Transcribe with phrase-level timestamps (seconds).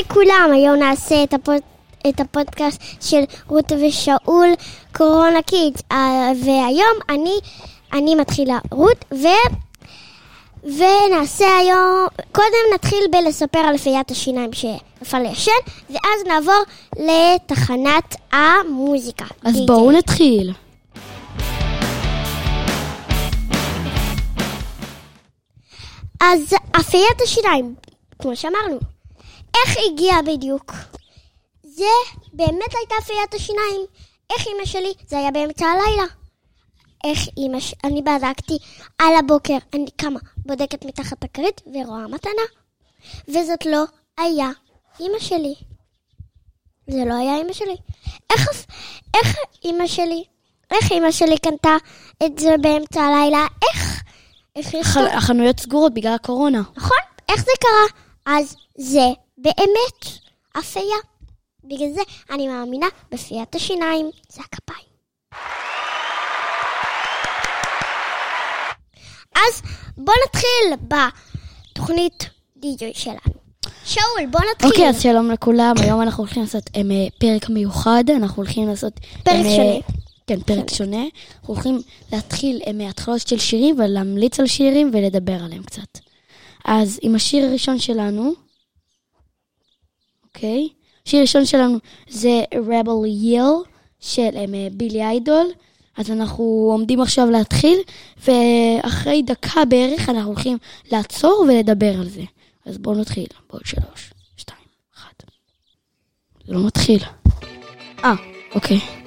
[0.00, 1.60] לכולם, היום נעשה את, הפוד,
[2.08, 4.48] את הפודקאסט של רות ושאול,
[4.96, 5.82] Corona Kids.
[5.92, 7.34] אה, והיום אני,
[7.92, 9.26] אני מתחילה רות, ו...
[10.64, 15.50] ונעשה היום, קודם נתחיל בלספר על פיית השיניים שנפל לי שן,
[15.90, 16.62] ואז נעבור
[16.96, 19.24] לתחנת המוזיקה.
[19.44, 19.66] אז די.ג'יי.
[19.66, 20.52] בואו נתחיל.
[26.20, 27.74] אז אפיית השיניים,
[28.18, 28.91] כמו שאמרנו,
[29.56, 30.72] איך הגיעה בדיוק?
[31.62, 31.84] זה
[32.32, 33.86] באמת הייתה אפיית השיניים.
[34.30, 34.92] איך אימא שלי?
[35.06, 36.04] זה היה באמצע הלילה.
[37.04, 37.74] איך אימא ש...
[37.84, 38.58] אני בדקתי
[38.98, 42.42] על הבוקר, אני קמה, בודקת מתחת הכרית ורואה מתנה.
[43.28, 43.84] וזאת לא
[44.18, 44.48] היה
[45.00, 45.54] אימא שלי.
[46.90, 47.76] זה לא היה אימא שלי.
[48.32, 48.48] איך,
[49.14, 50.24] איך אימא שלי,
[50.70, 51.76] איך אימא שלי קנתה
[52.24, 53.46] את זה באמצע הלילה?
[53.70, 54.02] איך?
[54.56, 56.62] איך הח- החנויות סגורות בגלל הקורונה.
[56.76, 56.98] נכון?
[57.28, 58.00] איך זה קרה?
[58.36, 59.06] אז זה
[59.42, 60.18] באמת
[60.58, 60.96] אפייה.
[61.64, 64.10] בגלל זה אני מאמינה בפיית השיניים.
[64.28, 64.86] זה הכפיים.
[69.34, 69.62] אז
[69.96, 70.96] בוא נתחיל
[71.72, 73.42] בתוכנית די.ג'יי שלנו.
[73.84, 74.70] שאול, בוא נתחיל.
[74.70, 79.00] אוקיי, אז שלום לכולם, היום אנחנו הולכים לעשות em, אה, פרק מיוחד, אנחנו הולכים לעשות...
[79.22, 79.96] פרק em, אה, שונה.
[80.26, 81.02] כן, פרק שונה.
[81.40, 81.80] אנחנו הולכים
[82.12, 85.98] להתחיל em, מהתחלות של שירים ולהמליץ על שירים ולדבר עליהם קצת.
[86.64, 88.32] אז עם השיר הראשון שלנו,
[90.34, 90.68] אוקיי?
[91.06, 93.68] השיר הראשון שלנו זה Rebel Yell
[94.00, 95.46] של em, אה, בילי איידול.
[95.96, 97.78] אז אנחנו עומדים עכשיו להתחיל,
[98.18, 100.58] ואחרי דקה בערך אנחנו הולכים
[100.92, 102.22] לעצור ולדבר על זה.
[102.66, 103.26] אז בואו נתחיל.
[103.50, 104.66] בעוד שלוש, שתיים,
[104.96, 105.24] אחת.
[106.46, 107.00] זה לא מתחיל.
[108.04, 108.14] אה,
[108.54, 109.01] אוקיי.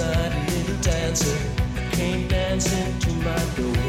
[0.00, 1.38] Night, a little dancer
[1.92, 3.84] came dancing to my door.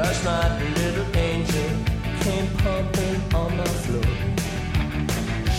[0.00, 1.70] Last night, a little angel
[2.24, 4.12] came pumping on my floor.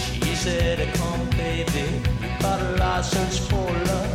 [0.01, 1.87] She said, Come, baby,
[2.43, 4.13] got a license for love.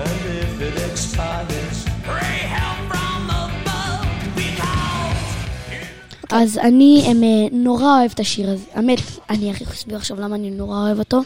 [0.00, 4.06] And if it expires, pray help from above
[4.36, 5.26] because.
[6.30, 8.64] אז אני אה, נורא אוהב את השיר הזה.
[8.74, 8.98] האמת,
[9.30, 11.20] אני אסביר עכשיו למה אני נורא אוהב אותו.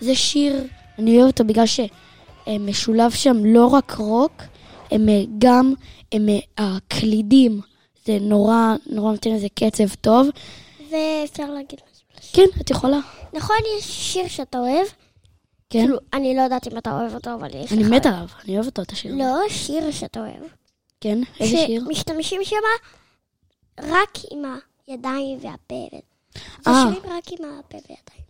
[0.00, 0.66] זה שיר,
[0.98, 4.42] אני אוהב אותו בגלל שמשולב שם לא רק רוק,
[4.90, 5.74] הם אה, גם
[6.12, 7.60] הם, אה, הקלידים.
[8.06, 10.28] זה נורא, נורא נותן לזה קצב טוב.
[10.90, 12.32] ואפשר להגיד משהו.
[12.32, 12.98] כן, את יכולה.
[13.32, 14.86] נכון, יש שיר שאתה אוהב?
[15.70, 15.80] כן.
[15.80, 17.72] כאילו, אני לא יודעת אם אתה אוהב אותו, אבל יש לך...
[17.72, 19.14] אני מת עליו, אני אוהב אותו, את השיר.
[19.14, 20.42] לא, שיר שאתה אוהב.
[21.00, 21.84] כן, איזה שיר?
[21.84, 22.56] שמשתמשים שם
[23.80, 24.42] רק עם
[24.86, 25.88] הידיים והפה.
[26.64, 26.84] זה אה.
[26.88, 28.22] שירים רק עם הפה והידיים.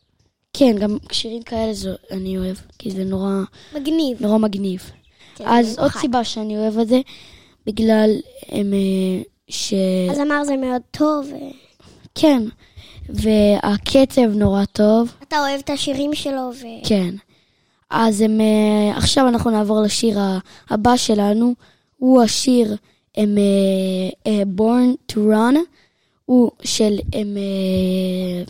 [0.53, 3.33] כן, גם שירים כאלה זו, אני אוהב, כי זה נורא,
[3.75, 4.23] מגניב.
[4.23, 4.91] נורא מגניב.
[5.35, 5.79] כן, אז.
[5.79, 7.01] עוד סיבה שאני אוהב את זה,
[7.67, 8.11] בגלל
[8.49, 9.75] הם, אה, ש...
[10.11, 11.27] הזמר זה מאוד טוב.
[11.33, 11.37] ו-
[12.15, 12.43] כן,
[13.09, 16.67] והקצב נורא טוב, אתה אוהב את השירים שלו, ו...
[16.85, 17.15] כן.
[17.91, 20.19] אז הם, אה, עכשיו אנחנו נעבור לשיר
[20.71, 21.55] הבא שלנו,
[21.99, 22.77] הוא השיר
[23.17, 25.57] הם, אה, אה, Born to Run,
[26.25, 28.45] הוא של הם, אה, אה,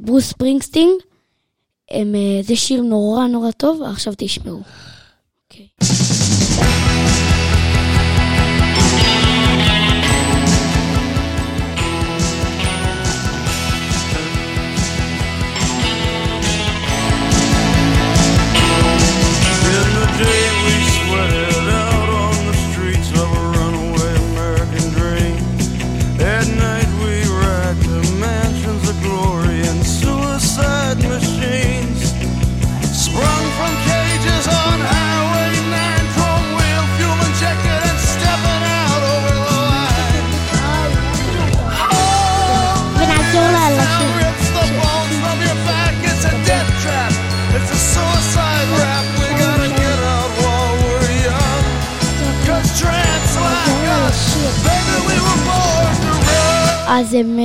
[0.00, 0.92] ברוס ספרינגסטין.
[1.92, 2.02] אה,
[2.42, 4.60] זה שיר נורא נורא טוב, עכשיו תשמעו.
[57.14, 57.38] אז הם,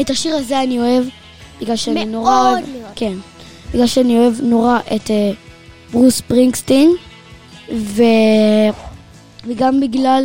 [0.00, 1.04] את השיר הזה אני אוהב,
[1.60, 2.92] בגלל שאני מאוד נורא אוהב, מאוד.
[2.94, 3.12] כן,
[3.74, 5.30] בגלל שאני אוהב נורא את אה,
[5.92, 6.94] ברוס ספרינגסטין,
[7.74, 8.02] ו...
[9.46, 10.24] וגם בגלל,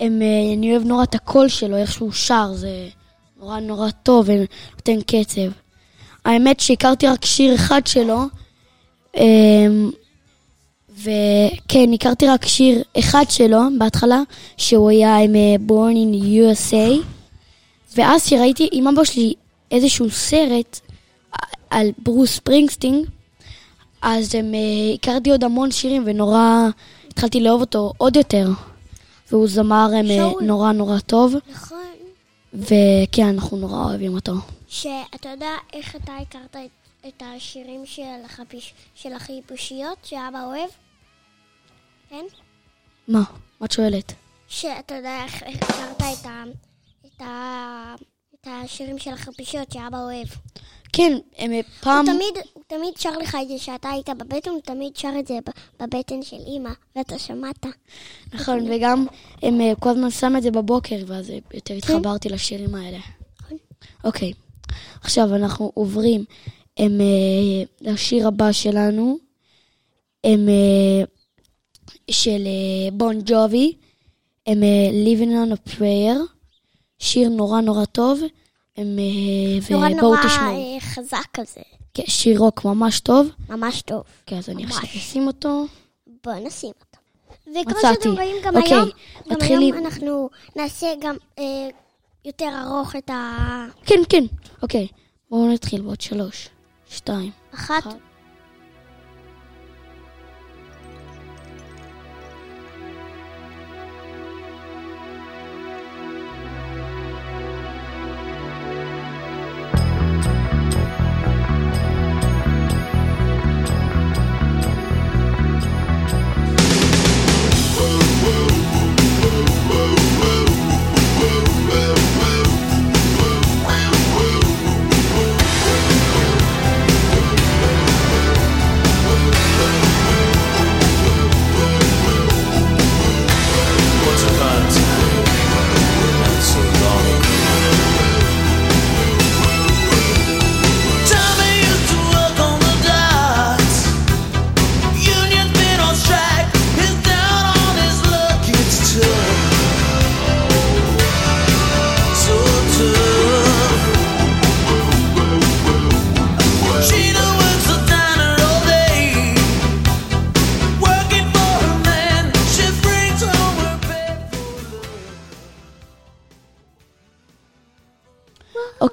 [0.00, 2.88] הם, אה, אני אוהב נורא את הקול שלו, איך שהוא שר, זה
[3.40, 5.50] נורא נורא טוב ונותן קצב.
[6.24, 8.20] האמת שהכרתי רק שיר אחד שלו,
[9.16, 9.90] אמ,
[10.98, 14.20] וכן, הכרתי רק שיר אחד שלו בהתחלה,
[14.56, 17.15] שהוא היה עם אה, Born in USA,
[17.96, 19.34] ואז שראיתי עם אבא שלי
[19.70, 20.80] איזשהו סרט
[21.70, 23.06] על ברוס ספרינגסטינג,
[24.02, 26.68] אז הם, אה, הכרתי עוד המון שירים ונורא
[27.08, 28.48] התחלתי לאהוב אותו עוד יותר.
[29.30, 30.44] והוא זמר אה, שאול.
[30.44, 31.78] נורא נורא טוב, נכון.
[32.54, 34.32] וכן, אנחנו נורא אוהבים אותו.
[34.68, 40.70] שאתה יודע איך אתה הכרת את, את השירים של, החפיש, של החיפושיות שאבא אוהב?
[42.10, 42.24] כן?
[43.08, 43.22] מה?
[43.60, 44.12] מה את שואלת?
[44.48, 46.44] שאתה יודע איך הכרת את, ה,
[47.06, 47.94] את, ה,
[48.34, 50.28] את השירים של החיפושיות שאבא אוהב.
[50.92, 52.06] כן, הם פעם...
[52.06, 55.26] הוא תמיד, הוא תמיד שר לך את זה שאתה היית בבטן, הוא תמיד שר את
[55.26, 55.38] זה
[55.80, 57.66] בבטן של אימא, ואתה שמעת.
[58.34, 59.06] נכון, וגם
[59.42, 62.98] הם אה, כל הזמן שם את זה בבוקר, ואז אה, יותר התחברתי לשירים האלה.
[63.40, 63.58] נכון.
[64.04, 64.32] אוקיי,
[65.00, 66.24] עכשיו אנחנו עוברים
[66.76, 69.18] הם, אה, לשיר הבא שלנו,
[70.24, 70.48] הם
[72.10, 72.46] של
[72.92, 73.72] בון ג'ובי,
[74.46, 74.62] הם
[75.04, 76.35] Living on a Prayer,
[76.98, 78.20] שיר נורא נורא טוב,
[78.76, 80.74] הם, אה, נורא ובואו נורא תשמעו.
[80.74, 81.60] אה, חזק כזה,
[81.94, 84.02] כן, שיר רוק ממש טוב, ממש טוב.
[84.26, 84.72] כן, אז אני ממש.
[84.74, 85.66] עכשיו אשים אותו.
[86.24, 86.98] בואו נשים אותו.
[87.46, 87.94] וכמו מצאתי.
[87.94, 89.74] שאתם רואים גם אוקיי, היום, גם מתחילים.
[89.74, 91.68] היום אנחנו נעשה גם אה,
[92.24, 93.10] יותר ארוך את
[93.84, 94.24] כן, כן,
[94.62, 94.88] אוקיי,
[95.30, 96.48] בואו נתחיל בעוד שלוש,
[96.90, 97.30] שתיים.
[97.52, 97.86] האחת.
[97.86, 97.96] אחת.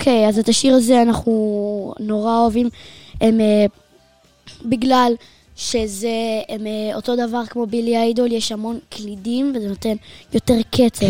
[0.04, 2.70] אוקיי, אז את השיר הזה אנחנו נורא אוהבים,
[3.22, 3.66] הם אה,
[4.66, 5.14] בגלל
[5.56, 6.10] שזה
[6.50, 9.96] הם, אה, אותו דבר כמו בילי איידול, יש המון קלידים וזה נותן
[10.34, 11.06] יותר קצב.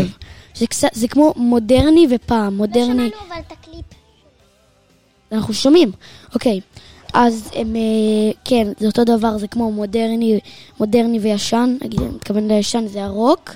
[0.56, 2.86] זה, קצת, זה כמו מודרני ופעם, לא מודרני.
[2.86, 3.86] שמענו אבל את הקליפ.
[5.32, 5.92] אנחנו שומעים,
[6.34, 6.60] אוקיי.
[7.14, 10.40] אז הם, אה, כן, זה אותו דבר, זה כמו מודרני,
[10.80, 13.56] מודרני וישן, נגיד, אני מתכוון לישן זה הרוק,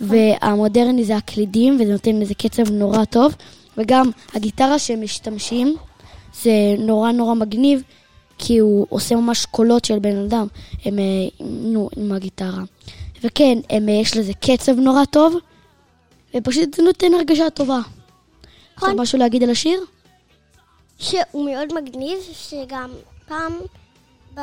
[0.00, 3.34] והמודרני זה הקלידים, וזה נותן איזה קצב נורא טוב,
[3.76, 5.76] וגם הגיטרה שהם משתמשים,
[6.42, 7.82] זה נורא נורא מגניב,
[8.38, 10.46] כי הוא עושה ממש קולות של בן אדם,
[10.84, 11.04] הם, אה,
[11.40, 12.62] נו, עם הגיטרה.
[13.22, 15.36] וכן, הם, אה, יש לזה קצב נורא טוב,
[16.36, 17.78] ופשוט זה נותן הרגשה טובה.
[17.78, 19.00] יש לך נכון.
[19.00, 19.84] משהו להגיד על השיר?
[20.98, 22.90] שהוא מאוד מגניב, שגם
[23.28, 23.52] פעם,
[24.34, 24.40] ב,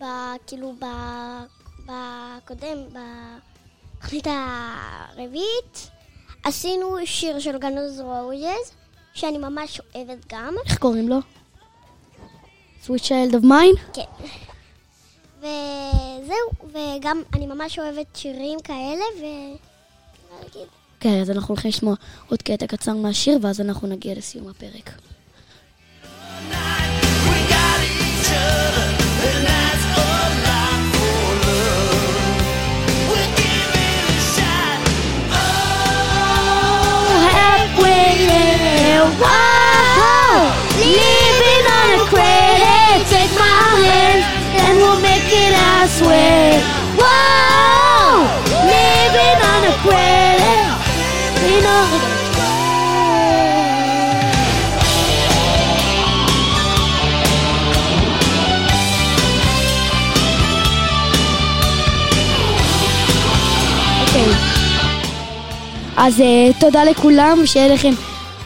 [0.00, 0.04] ב,
[0.46, 0.84] כאילו, ב,
[1.86, 2.78] בקודם,
[3.98, 5.90] בתוכנית הרביעית,
[6.44, 8.72] עשינו שיר של גנוז רוז'ז,
[9.14, 10.54] שאני ממש אוהבת גם.
[10.66, 11.18] איך קוראים לו?
[12.86, 13.80] Sweet Child of Mine?
[13.92, 14.24] כן.
[15.38, 19.24] וזהו, וגם אני ממש אוהבת שירים כאלה, ו...
[21.00, 21.94] כן, אז אנחנו הולכים לשמוע
[22.30, 24.90] עוד קטע קצר מהשיר, ואז אנחנו נגיע לסיום הפרק.
[39.04, 44.20] Halfway wow, living on a credit, take my hand,
[44.62, 46.60] and we'll make it, I swear.
[47.00, 48.24] Whoa,
[48.72, 50.64] living on a credit,
[51.50, 51.84] you know.
[64.00, 64.34] אוקיי.
[65.96, 67.92] אז אה, תודה לכולם, שיהיה לכם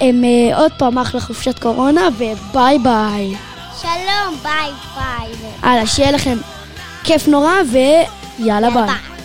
[0.00, 3.34] הם, אה, עוד פעם אחלה חופשת קורונה, וביי ביי.
[3.82, 5.50] שלום, ביי ביי.
[5.62, 6.38] הלאה, שיהיה לכם
[7.04, 8.82] כיף נורא, ויאללה ביי.
[8.86, 9.17] ביי.